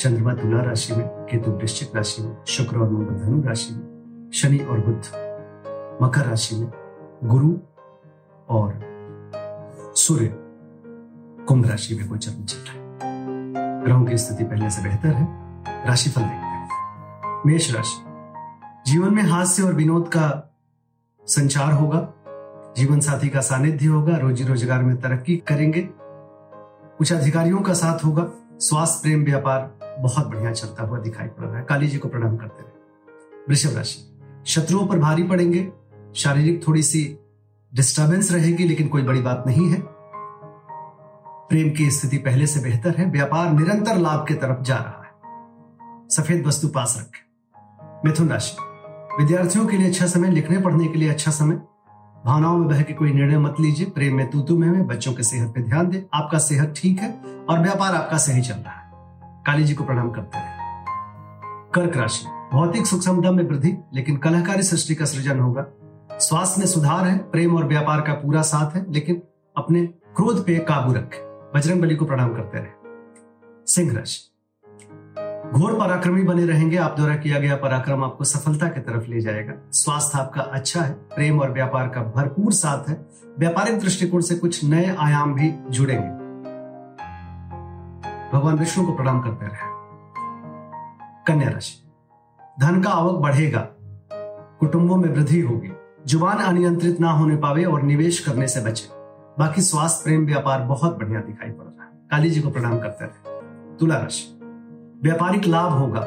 [0.00, 4.58] चंद्रमा, तुला राशि में, केतु वृश्चिक राशि में, शुक्र और मंगल धनु राशि में, शनि
[4.58, 5.08] और बुध,
[6.02, 6.70] मकर राशि में,
[7.24, 7.54] गुरु
[8.48, 8.80] और
[9.96, 10.34] सूर्य
[11.48, 15.26] कुंभ राशि में गोचर में चल रहे हैं। ग्रहों की स्थिति पहले से बेहतर है,
[15.86, 18.02] राशिफल देखते हैं। मेष राशि,
[18.92, 20.56] जीवन में हास्य और विनोद का
[21.26, 22.14] संचार होगा,
[22.76, 25.88] जीवन साथी का सानिध्य होगा, रोजी रोज़गार में तरक्की करेंगे
[26.98, 28.22] कुछ अधिकारियों का साथ होगा
[28.60, 32.36] स्वास्थ्य प्रेम व्यापार बहुत बढ़िया चलता हुआ दिखाई पड़ रहा है। काली जी को प्रणाम
[32.36, 35.68] करते रहे वृषभ राशि, शत्रुओं पर भारी पड़ेंगे।
[36.16, 37.18] शारीरिक थोड़ी सी
[37.74, 39.80] डिस्टर्बेंस रहेगी, लेकिन कोई बड़ी बात नहीं है।
[41.48, 46.08] प्रेम की स्थिति पहले से बेहतर है। व्यापार निरंतर लाभ के तरफ़ जा रहा है।
[46.08, 48.56] सफ़ेद वस्तु पास रखें। मिथुन राशि,
[49.20, 51.60] विद्यार्थियों के लिए अच्छा समय, लिखने पढ़ने के लिए अच्छा समय।
[52.26, 55.22] भावनाओं में बह के कोई निर्णय मत लीजिए। प्रेम में तू में, में बच्चों के
[55.22, 57.10] सेहत पे ध्यान दे। आपका सेहत ठीक है
[57.50, 58.90] और व्यापार आपका सही चल रहा है।
[59.46, 60.58] काली जी को प्रणाम करते रहे
[61.74, 65.66] कर्क राशि। भौतिक सुख समता में वृद्धि लेकिन कलाकारी सृष्टि का सृजन होगा।
[66.12, 69.22] स्वास्थ्य में सुधार है प्रेम और व्यापार का पूरा साथ है लेकिन
[69.56, 72.68] अपने क्रोध पे काबू रखें। बजरंग बली को प्रणाम करते रहे।
[73.66, 74.39] सिंह राशि।
[75.52, 79.52] घोर पराक्रमी बने रहेंगे। आप द्वारा किया गया पराक्रम आपको सफलता की तरफ़ ले जाएगा।
[79.72, 83.06] स्वास्थ्य आपका अच्छा है, प्रेम और व्यापार का भरपूर साथ है।
[83.38, 86.08] व्यापारिक दृष्टिकोण से कुछ नए आयाम भी जुड़ेंगे।
[88.32, 89.68] भगवान विष्णु को प्रणाम करते रहे।
[91.26, 91.90] कन्या राशि,
[92.60, 93.68] धन का आवक बढ़ेगा।
[94.60, 95.72] कुटुंबों में वृद्धि होगी।
[96.06, 98.88] ज़ुबान अनियंत्रित ना होने पावे और निवेश करने से बचे।
[99.38, 103.04] बाकी स्वास्थ्य, प्रेम, व्यापार बहुत बढ़िया दिखाई पड़ रहा है। काली जी को प्रणाम करते
[103.04, 103.40] रहे।
[103.76, 104.39] तुला राशि
[105.02, 106.00] व्यापारिक लाभ होगा,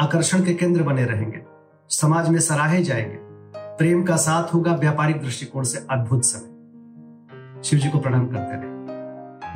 [0.00, 1.42] आकर्षण के केंद्र बने रहेंगे,
[1.88, 3.18] समाज में सराहे जाएँगे,
[3.56, 8.72] प्रेम का साथ होगा व्यापारिक दृष्टिकोण से अद्भुत समय। शिव जी को प्रणाम करते रहे।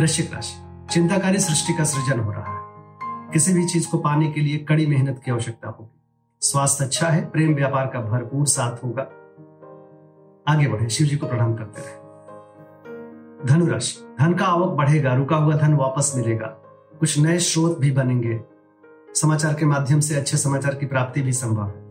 [0.00, 2.64] वृश्चिक राशि, चिंताकारी सृष्टि का सृजन हो रहा है।
[3.30, 6.00] किसी भी चीज़ को पाने के लिए कड़ी मेहनत की आवश्यकता होगी।
[6.40, 9.02] स्वास्थ्य अच्छा है, प्रेम व्यापार का भरपूर साथ होगा।
[10.48, 12.04] आगे बढ़े शिव जी को प्रणाम करते रहे।
[13.46, 16.46] धनुराशि, धन का आवक बढ़ेगा, रुका हुआ धन वापस मिलेगा।
[17.00, 18.53] कुछ नए स्रोत भी बनेंगे।
[19.14, 21.84] समाचार के माध्यम से अच्छे समाचार की प्राप्ति भी संभव है।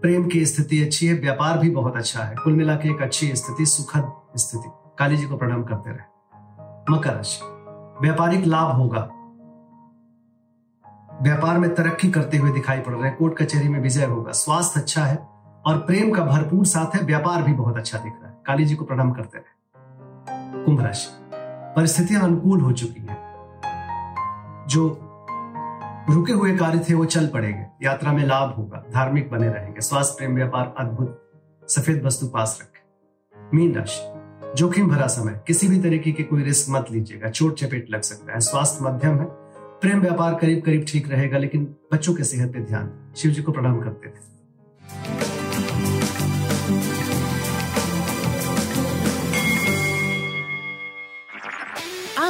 [0.00, 3.66] प्रेम की स्थिति अच्छी है, व्यापार भी बहुत अच्छा है। कुल मिला एक अच्छी स्थिति,
[3.66, 6.00] सुखद स्थिति। काली जी को प्रणाम करते रहे।
[6.90, 7.40] मकर राशि।
[8.02, 9.00] व्यापारिक लाभ होगा।
[11.22, 14.80] व्यापार में तरक्की करते हुए दिखाई पड़ रहे हैं। कोर्ट कचहरी में विजय होगा। स्वास्थ्य
[14.80, 15.16] अच्छा है
[15.66, 18.74] और प्रेम का भरपूर साथ है। व्यापार भी बहुत अच्छा दिख रहा है। काली जी
[18.74, 19.58] को प्रणाम करते रहे।
[20.64, 21.30] कुंभ राशि।
[21.76, 23.16] परिस्थितियाँ अनुकूल हो चुकी है।
[24.66, 25.04] जो
[26.10, 30.14] रुके हुए कार्य थे, वो चल पड़ेंगे। यात्रा में लाभ होगा, धार्मिक बने रहेंगे। स्वास्थ्य,
[30.18, 31.30] प्रेम, व्यापार, अद्भुत,
[31.68, 34.00] सफ़ेद वस्तु पास रखें। मीन राशि,
[34.56, 38.32] जोखिम भरा समय, किसी भी तरीके की कोई रिस्क मत लीजिएगा। चोट चपेट लग सकता
[38.32, 39.26] है। स्वास्थ्य मध्यम है।
[39.80, 43.52] प्रेम, व्यापार करीब करीब ठीक रहेगा, लेकिन बच्चों के सेहत पे ध्यान शिव जी को
[43.52, 45.17] प्रणाम करते थे